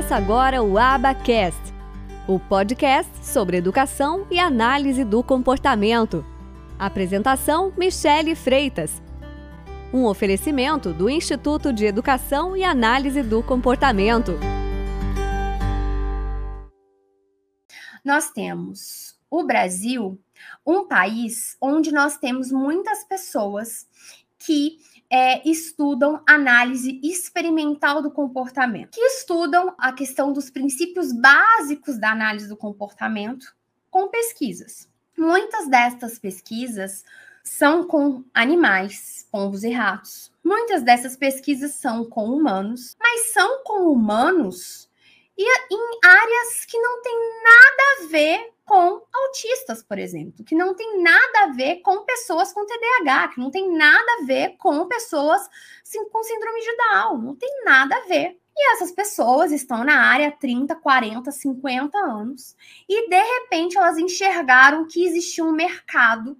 [0.00, 1.60] Começa agora o Abacast,
[2.26, 6.24] o podcast sobre educação e análise do comportamento.
[6.78, 9.02] Apresentação: Michele Freitas.
[9.92, 14.32] Um oferecimento do Instituto de Educação e Análise do Comportamento.
[18.02, 20.18] Nós temos o Brasil,
[20.66, 23.86] um país onde nós temos muitas pessoas
[24.38, 24.78] que
[25.10, 32.48] é, estudam análise experimental do comportamento, que estudam a questão dos princípios básicos da análise
[32.48, 33.54] do comportamento
[33.90, 34.88] com pesquisas.
[35.18, 37.04] Muitas destas pesquisas
[37.42, 40.30] são com animais, pombos e ratos.
[40.44, 44.89] Muitas dessas pesquisas são com humanos, mas são com humanos
[45.42, 50.74] e em áreas que não tem nada a ver com autistas, por exemplo, que não
[50.74, 54.86] tem nada a ver com pessoas com TDAH, que não tem nada a ver com
[54.86, 55.40] pessoas
[56.12, 58.38] com síndrome de Down, não tem nada a ver.
[58.54, 62.54] E essas pessoas estão na área há 30, 40, 50 anos
[62.86, 66.36] e de repente elas enxergaram que existia um mercado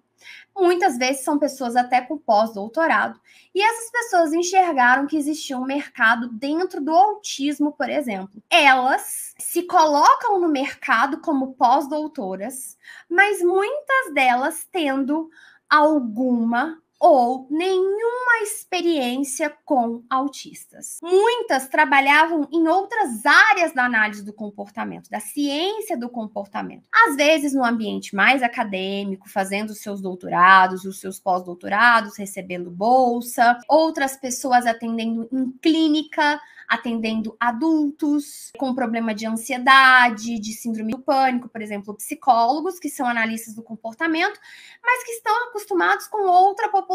[0.57, 3.21] Muitas vezes são pessoas até com pós-doutorado,
[3.55, 8.43] e essas pessoas enxergaram que existia um mercado dentro do autismo, por exemplo.
[8.51, 12.77] Elas se colocam no mercado como pós-doutoras,
[13.09, 15.31] mas muitas delas tendo
[15.69, 20.99] alguma ou nenhuma experiência com autistas.
[21.03, 26.87] Muitas trabalhavam em outras áreas da análise do comportamento, da ciência do comportamento.
[26.93, 34.17] Às vezes no ambiente mais acadêmico, fazendo seus doutorados, os seus pós-doutorados, recebendo bolsa, outras
[34.17, 41.61] pessoas atendendo em clínica, atendendo adultos com problema de ansiedade, de síndrome do pânico, por
[41.61, 44.39] exemplo, psicólogos que são analistas do comportamento,
[44.81, 46.90] mas que estão acostumados com outra população.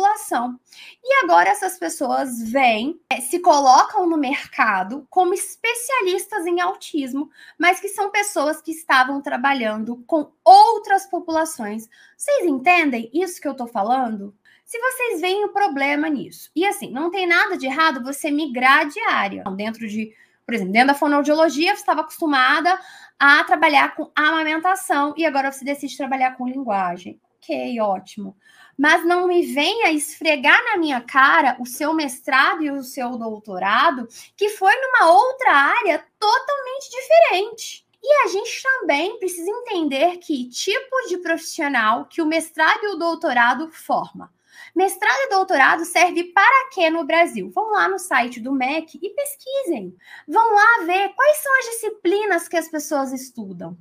[1.04, 7.80] E agora essas pessoas vêm, é, se colocam no mercado como especialistas em autismo, mas
[7.80, 11.88] que são pessoas que estavam trabalhando com outras populações.
[12.18, 14.36] Vocês entendem isso que eu estou falando?
[14.66, 18.88] Se vocês veem o problema nisso, e assim, não tem nada de errado você migrar
[18.88, 19.44] de área.
[19.56, 20.12] Dentro de,
[20.44, 22.80] por exemplo, dentro da fonoaudiologia, você estava acostumada
[23.20, 27.22] a trabalhar com amamentação e agora você decide trabalhar com linguagem.
[27.46, 28.36] Ok, ótimo.
[28.76, 34.08] Mas não me venha esfregar na minha cara o seu mestrado e o seu doutorado,
[34.36, 37.86] que foi numa outra área totalmente diferente.
[38.02, 42.98] E a gente também precisa entender que tipo de profissional que o mestrado e o
[42.98, 44.34] doutorado forma.
[44.76, 47.52] Mestrado e doutorado serve para quê no Brasil?
[47.52, 49.96] Vão lá no site do MEC e pesquisem.
[50.28, 53.78] Vão lá ver quais são as disciplinas que as pessoas estudam.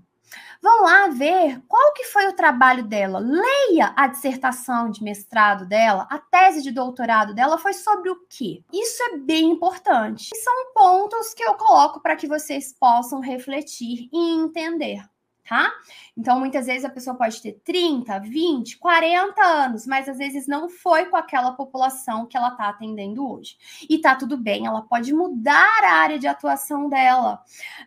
[0.62, 3.19] Vão lá ver qual que foi o trabalho dela.
[3.19, 8.62] Leia a dissertação de mestrado dela, a tese de doutorado dela foi sobre o quê?
[8.73, 10.31] Isso é bem importante.
[10.34, 15.03] E são pontos que eu coloco para que vocês possam refletir e entender
[15.49, 15.71] tá?
[16.16, 20.69] Então, muitas vezes a pessoa pode ter 30, 20, 40 anos, mas às vezes não
[20.69, 23.56] foi com aquela população que ela está atendendo hoje.
[23.88, 27.43] E tá tudo bem, ela pode mudar a área de atuação dela,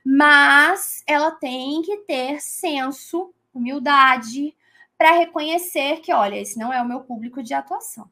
[0.05, 4.55] mas ela tem que ter senso, humildade,
[4.97, 8.09] para reconhecer que, olha, esse não é o meu público de atuação.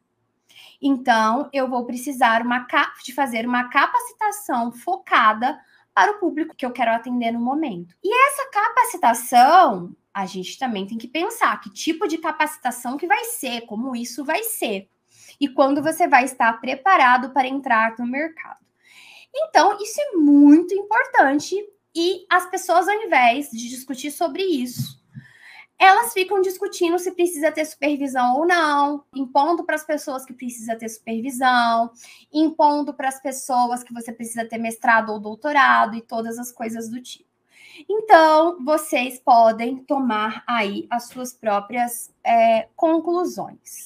[0.81, 2.65] Então, eu vou precisar uma,
[3.03, 5.59] de fazer uma capacitação focada
[5.95, 7.95] para o público que eu quero atender no momento.
[8.03, 13.23] E essa capacitação, a gente também tem que pensar que tipo de capacitação que vai
[13.23, 14.89] ser, como isso vai ser,
[15.39, 18.59] e quando você vai estar preparado para entrar no mercado.
[19.33, 21.55] Então, isso é muito importante
[21.95, 25.01] e as pessoas, ao invés de discutir sobre isso,
[25.79, 30.75] elas ficam discutindo se precisa ter supervisão ou não, impondo para as pessoas que precisa
[30.75, 31.91] ter supervisão,
[32.31, 36.89] impondo para as pessoas que você precisa ter mestrado ou doutorado e todas as coisas
[36.89, 37.29] do tipo.
[37.89, 43.83] Então, vocês podem tomar aí as suas próprias é, conclusões.